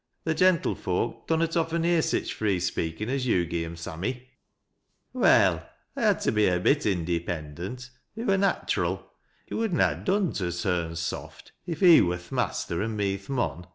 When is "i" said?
5.95-6.01